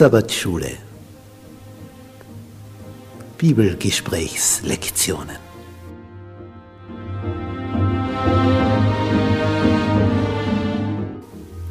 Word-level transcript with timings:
Sabbatschule. 0.00 0.78
Bibelgesprächslektionen 3.36 5.49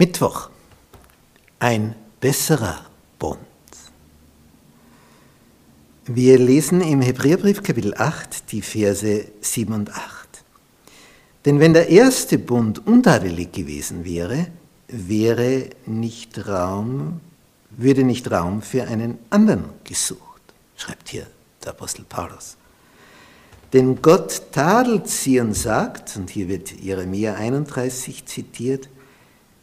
Mittwoch. 0.00 0.48
Ein 1.58 1.96
besserer 2.20 2.86
Bund. 3.18 3.40
Wir 6.06 6.38
lesen 6.38 6.80
im 6.82 7.02
Hebräerbrief 7.02 7.64
Kapitel 7.64 7.94
8 7.94 8.52
die 8.52 8.62
Verse 8.62 9.24
7 9.40 9.74
und 9.74 9.92
8. 9.92 10.44
Denn 11.44 11.58
wenn 11.58 11.72
der 11.72 11.88
erste 11.88 12.38
Bund 12.38 12.86
untadelig 12.86 13.50
gewesen 13.50 14.04
wäre, 14.04 14.46
wäre 14.86 15.70
nicht 15.84 16.46
Raum, 16.46 17.20
würde 17.70 18.04
nicht 18.04 18.30
Raum 18.30 18.62
für 18.62 18.84
einen 18.84 19.18
anderen 19.30 19.64
gesucht, 19.82 20.42
schreibt 20.76 21.08
hier 21.08 21.26
der 21.64 21.70
Apostel 21.72 22.04
Paulus. 22.08 22.56
Denn 23.72 24.00
Gott 24.00 24.52
tadelt 24.52 25.08
sie 25.08 25.40
und 25.40 25.54
sagt, 25.54 26.16
und 26.16 26.30
hier 26.30 26.46
wird 26.46 26.70
Jeremia 26.70 27.34
31 27.34 28.26
zitiert, 28.26 28.88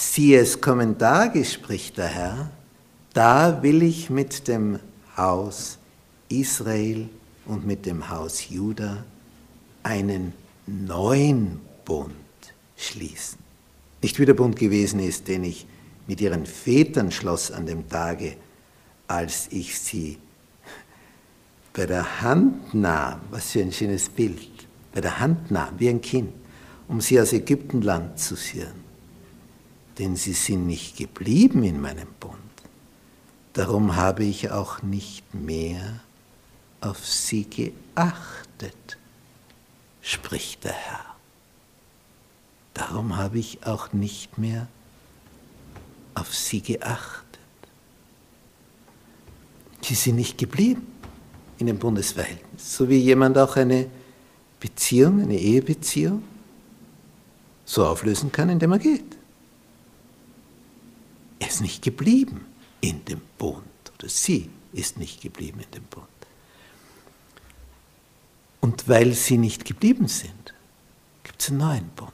siehe 0.00 0.40
es 0.40 0.60
kommen 0.60 0.98
Tage, 0.98 1.44
spricht 1.44 1.98
der 1.98 2.06
Herr, 2.06 2.50
da 3.12 3.62
will 3.62 3.82
ich 3.82 4.08
mit 4.08 4.48
dem 4.48 4.78
Haus 5.16 5.78
Israel 6.28 7.08
und 7.44 7.66
mit 7.66 7.84
dem 7.84 8.08
Haus 8.08 8.48
Juda 8.48 9.04
einen 9.82 10.32
neuen 10.66 11.60
Bund 11.84 12.14
schließen. 12.76 13.38
Nicht 14.02 14.18
wie 14.18 14.24
der 14.24 14.34
Bund 14.34 14.56
gewesen 14.56 15.00
ist, 15.00 15.28
den 15.28 15.44
ich 15.44 15.66
mit 16.06 16.20
ihren 16.20 16.46
Vätern 16.46 17.10
schloss 17.10 17.50
an 17.50 17.66
dem 17.66 17.88
Tage, 17.88 18.36
als 19.06 19.48
ich 19.50 19.78
sie 19.78 20.16
bei 21.74 21.84
der 21.84 22.22
Hand 22.22 22.72
nahm, 22.74 23.20
was 23.30 23.50
für 23.50 23.60
ein 23.60 23.72
schönes 23.72 24.08
Bild, 24.08 24.48
bei 24.92 25.00
der 25.00 25.20
Hand 25.20 25.50
nahm, 25.50 25.74
wie 25.78 25.88
ein 25.88 26.00
Kind, 26.00 26.32
um 26.88 27.00
sie 27.00 27.20
aus 27.20 27.32
Ägyptenland 27.32 28.18
zu 28.18 28.34
führen. 28.34 28.89
Denn 30.00 30.16
sie 30.16 30.32
sind 30.32 30.66
nicht 30.66 30.96
geblieben 30.96 31.62
in 31.62 31.78
meinem 31.78 32.08
Bund. 32.18 32.34
Darum 33.52 33.96
habe 33.96 34.24
ich 34.24 34.50
auch 34.50 34.80
nicht 34.80 35.34
mehr 35.34 36.00
auf 36.80 37.06
sie 37.06 37.44
geachtet, 37.44 38.96
spricht 40.00 40.64
der 40.64 40.72
Herr. 40.72 41.04
Darum 42.72 43.18
habe 43.18 43.40
ich 43.40 43.66
auch 43.66 43.92
nicht 43.92 44.38
mehr 44.38 44.68
auf 46.14 46.34
sie 46.34 46.62
geachtet. 46.62 47.38
Sie 49.82 49.94
sind 49.94 50.16
nicht 50.16 50.38
geblieben 50.38 50.86
in 51.58 51.66
dem 51.66 51.78
Bundesverhältnis, 51.78 52.74
so 52.74 52.88
wie 52.88 52.96
jemand 52.96 53.36
auch 53.36 53.54
eine 53.54 53.90
Beziehung, 54.60 55.20
eine 55.20 55.38
Ehebeziehung 55.38 56.22
so 57.66 57.84
auflösen 57.84 58.32
kann, 58.32 58.48
indem 58.48 58.72
er 58.72 58.78
geht. 58.78 59.19
Er 61.40 61.48
ist 61.48 61.60
nicht 61.60 61.82
geblieben 61.82 62.46
in 62.80 63.04
dem 63.06 63.20
Bund 63.36 63.64
oder 63.98 64.08
sie 64.08 64.48
ist 64.72 64.98
nicht 64.98 65.20
geblieben 65.20 65.60
in 65.60 65.70
dem 65.72 65.84
Bund. 65.84 66.06
Und 68.60 68.88
weil 68.88 69.14
sie 69.14 69.38
nicht 69.38 69.64
geblieben 69.64 70.06
sind, 70.06 70.54
gibt 71.24 71.42
es 71.42 71.48
einen 71.48 71.58
neuen 71.58 71.88
Bund. 71.96 72.12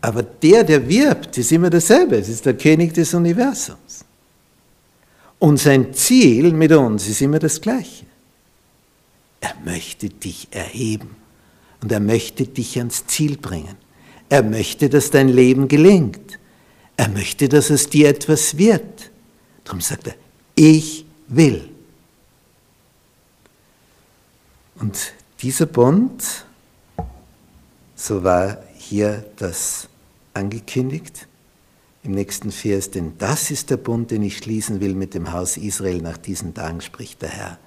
Aber 0.00 0.22
der, 0.22 0.64
der 0.64 0.88
wirbt, 0.88 1.36
ist 1.38 1.50
immer 1.50 1.70
dasselbe. 1.70 2.16
Es 2.16 2.28
ist 2.28 2.46
der 2.46 2.56
König 2.56 2.94
des 2.94 3.12
Universums. 3.14 4.04
Und 5.40 5.58
sein 5.58 5.92
Ziel 5.92 6.52
mit 6.52 6.72
uns 6.72 7.08
ist 7.08 7.20
immer 7.20 7.38
das 7.38 7.60
gleiche. 7.60 8.06
Er 9.40 9.54
möchte 9.64 10.08
dich 10.08 10.48
erheben 10.50 11.16
und 11.80 11.92
er 11.92 12.00
möchte 12.00 12.44
dich 12.46 12.78
ans 12.78 13.06
Ziel 13.06 13.36
bringen. 13.36 13.76
Er 14.28 14.42
möchte, 14.42 14.88
dass 14.88 15.10
dein 15.10 15.28
Leben 15.28 15.68
gelingt. 15.68 16.27
Er 16.98 17.08
möchte, 17.08 17.48
dass 17.48 17.70
es 17.70 17.88
dir 17.88 18.08
etwas 18.08 18.58
wird. 18.58 19.12
Darum 19.62 19.80
sagt 19.80 20.08
er, 20.08 20.14
ich 20.56 21.06
will. 21.28 21.70
Und 24.74 25.12
dieser 25.40 25.66
Bund, 25.66 26.44
so 27.94 28.24
war 28.24 28.58
hier 28.76 29.24
das 29.36 29.86
angekündigt, 30.34 31.28
im 32.02 32.12
nächsten 32.12 32.50
Vers, 32.50 32.90
denn 32.90 33.16
das 33.16 33.52
ist 33.52 33.70
der 33.70 33.76
Bund, 33.76 34.10
den 34.10 34.24
ich 34.24 34.38
schließen 34.38 34.80
will 34.80 34.94
mit 34.96 35.14
dem 35.14 35.32
Haus 35.32 35.56
Israel 35.56 36.02
nach 36.02 36.18
diesen 36.18 36.52
Tagen, 36.52 36.80
spricht 36.80 37.22
der 37.22 37.28
Herr. 37.28 37.58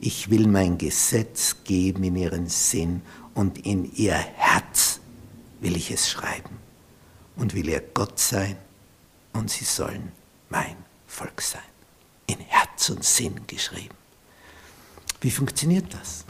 Ich 0.00 0.28
will 0.28 0.48
mein 0.48 0.76
Gesetz 0.76 1.58
geben 1.62 2.02
in 2.02 2.16
ihren 2.16 2.48
Sinn 2.48 3.02
und 3.34 3.64
in 3.64 3.94
ihr 3.94 4.14
Herz 4.14 4.98
will 5.60 5.76
ich 5.76 5.92
es 5.92 6.10
schreiben 6.10 6.58
und 7.36 7.54
will 7.54 7.68
ihr 7.68 7.82
Gott 7.94 8.18
sein 8.18 8.56
und 9.32 9.50
sie 9.50 9.64
sollen 9.64 10.12
mein 10.48 10.76
Volk 11.06 11.40
sein. 11.40 11.62
In 12.26 12.38
Herz 12.38 12.90
und 12.90 13.04
Sinn 13.04 13.46
geschrieben. 13.46 13.94
Wie 15.20 15.30
funktioniert 15.30 15.92
das? 15.92 16.24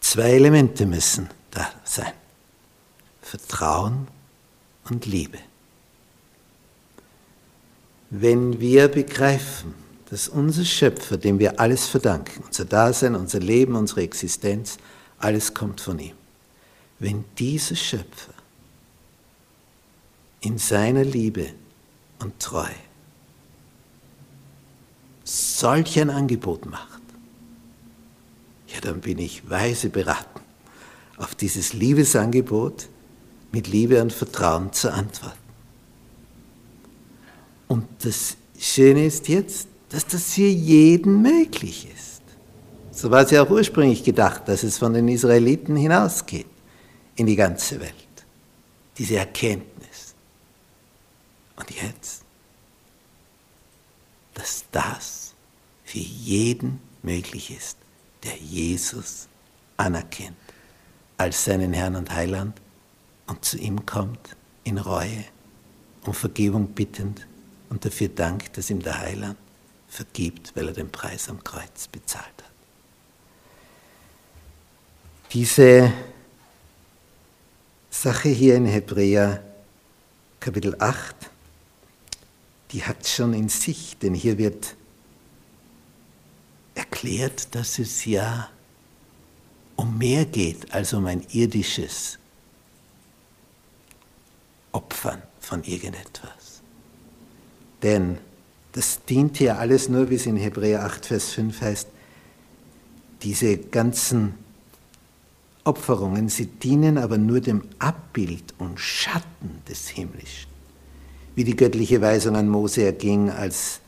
Zwei 0.00 0.32
Elemente 0.32 0.86
müssen 0.86 1.28
da 1.50 1.72
sein. 1.84 2.12
Vertrauen 3.22 4.08
und 4.88 5.06
Liebe. 5.06 5.38
Wenn 8.10 8.58
wir 8.58 8.88
begreifen, 8.88 9.74
dass 10.10 10.28
unser 10.28 10.64
Schöpfer, 10.64 11.16
dem 11.16 11.38
wir 11.38 11.60
alles 11.60 11.86
verdanken, 11.86 12.42
unser 12.44 12.64
Dasein, 12.64 13.14
unser 13.14 13.38
Leben, 13.38 13.76
unsere 13.76 14.02
Existenz, 14.02 14.78
alles 15.18 15.54
kommt 15.54 15.80
von 15.80 15.98
ihm. 16.00 16.16
Wenn 16.98 17.24
dieser 17.38 17.76
Schöpfer 17.76 18.32
in 20.40 20.58
seiner 20.58 21.04
Liebe 21.04 21.46
und 22.18 22.38
Treue 22.38 22.74
solch 25.24 26.00
ein 26.00 26.10
Angebot 26.10 26.66
macht, 26.66 27.02
ja, 28.68 28.80
dann 28.80 29.00
bin 29.00 29.18
ich 29.18 29.48
weise 29.48 29.88
beraten, 29.90 30.40
auf 31.16 31.34
dieses 31.34 31.72
Liebesangebot 31.72 32.88
mit 33.52 33.68
Liebe 33.68 34.00
und 34.00 34.12
Vertrauen 34.12 34.72
zu 34.72 34.92
antworten. 34.92 35.38
Und 37.68 37.86
das 38.02 38.36
Schöne 38.58 39.06
ist 39.06 39.28
jetzt, 39.28 39.68
dass 39.90 40.06
das 40.06 40.34
für 40.34 40.42
jeden 40.42 41.22
möglich 41.22 41.88
ist. 41.92 42.22
So 42.92 43.10
war 43.10 43.22
es 43.22 43.30
ja 43.30 43.42
auch 43.42 43.50
ursprünglich 43.50 44.04
gedacht, 44.04 44.42
dass 44.46 44.62
es 44.62 44.78
von 44.78 44.92
den 44.92 45.08
Israeliten 45.08 45.76
hinausgeht 45.76 46.46
in 47.16 47.26
die 47.26 47.36
ganze 47.36 47.80
Welt. 47.80 47.94
Diese 48.98 49.16
Erkenntnis. 49.16 50.09
Und 51.60 51.70
jetzt, 51.70 52.22
dass 54.32 54.64
das 54.72 55.34
für 55.84 55.98
jeden 55.98 56.80
möglich 57.02 57.54
ist, 57.54 57.76
der 58.22 58.36
Jesus 58.36 59.28
anerkennt 59.76 60.36
als 61.18 61.44
seinen 61.44 61.74
Herrn 61.74 61.96
und 61.96 62.10
Heiland 62.10 62.58
und 63.26 63.44
zu 63.44 63.58
ihm 63.58 63.84
kommt 63.84 64.36
in 64.64 64.78
Reue, 64.78 65.24
um 66.06 66.14
Vergebung 66.14 66.68
bittend 66.68 67.26
und 67.68 67.84
dafür 67.84 68.08
dankt, 68.08 68.56
dass 68.56 68.70
ihm 68.70 68.80
der 68.80 68.98
Heiland 68.98 69.36
vergibt, 69.86 70.56
weil 70.56 70.68
er 70.68 70.74
den 70.74 70.90
Preis 70.90 71.28
am 71.28 71.44
Kreuz 71.44 71.88
bezahlt 71.88 72.24
hat. 72.24 72.44
Diese 75.32 75.92
Sache 77.90 78.30
hier 78.30 78.56
in 78.56 78.64
Hebräer 78.64 79.42
Kapitel 80.40 80.74
8, 80.78 81.14
die 82.72 82.84
hat 82.84 83.06
schon 83.06 83.34
in 83.34 83.48
sich, 83.48 83.96
denn 83.98 84.14
hier 84.14 84.38
wird 84.38 84.76
erklärt, 86.74 87.54
dass 87.54 87.78
es 87.78 88.04
ja 88.04 88.48
um 89.76 89.98
mehr 89.98 90.24
geht 90.24 90.72
als 90.72 90.92
um 90.92 91.06
ein 91.06 91.24
irdisches 91.32 92.18
Opfern 94.72 95.22
von 95.40 95.64
irgendetwas. 95.64 96.60
Denn 97.82 98.18
das 98.72 99.04
dient 99.04 99.40
ja 99.40 99.56
alles 99.56 99.88
nur, 99.88 100.10
wie 100.10 100.14
es 100.14 100.26
in 100.26 100.36
Hebräer 100.36 100.84
8, 100.84 101.06
Vers 101.06 101.30
5 101.32 101.60
heißt, 101.60 101.88
diese 103.22 103.56
ganzen 103.58 104.34
Opferungen, 105.64 106.28
sie 106.28 106.46
dienen 106.46 106.98
aber 106.98 107.18
nur 107.18 107.40
dem 107.40 107.62
Abbild 107.78 108.54
und 108.58 108.78
Schatten 108.78 109.62
des 109.68 109.88
Himmlischen, 109.88 110.49
wie 111.34 111.44
die 111.44 111.56
göttliche 111.56 112.00
Weisung 112.00 112.36
an 112.36 112.48
Mose 112.48 112.82
erging, 112.82 113.30
als 113.30 113.80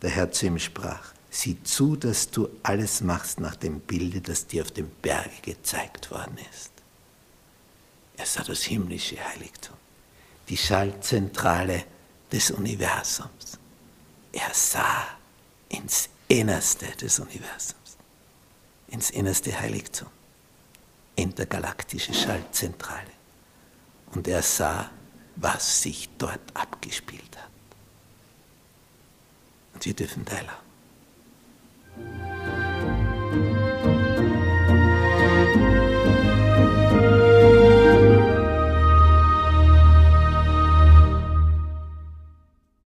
der 0.00 0.10
Herr 0.10 0.30
zu 0.32 0.46
ihm 0.46 0.58
sprach. 0.58 1.12
Sieh 1.30 1.62
zu, 1.62 1.96
dass 1.96 2.30
du 2.30 2.48
alles 2.62 3.00
machst 3.00 3.40
nach 3.40 3.56
dem 3.56 3.80
Bilde, 3.80 4.20
das 4.20 4.46
dir 4.46 4.62
auf 4.62 4.70
dem 4.70 4.90
Berge 5.00 5.30
gezeigt 5.40 6.10
worden 6.10 6.36
ist. 6.52 6.70
Er 8.16 8.26
sah 8.26 8.42
das 8.42 8.62
himmlische 8.62 9.16
Heiligtum, 9.16 9.76
die 10.48 10.56
Schaltzentrale 10.56 11.84
des 12.30 12.50
Universums. 12.50 13.58
Er 14.32 14.50
sah 14.52 15.06
ins 15.68 16.08
Innerste 16.28 16.86
des 17.00 17.18
Universums, 17.18 17.96
ins 18.88 19.10
innerste 19.10 19.58
Heiligtum 19.58 20.08
intergalaktische 21.16 22.14
Schaltzentrale. 22.14 23.10
Und 24.14 24.28
er 24.28 24.42
sah, 24.42 24.90
was 25.36 25.82
sich 25.82 26.08
dort 26.18 26.40
abgespielt 26.54 27.36
hat. 27.36 27.50
Und 29.74 29.84
wir 29.84 29.94
dürfen 29.94 30.24
teilhaben. 30.24 30.72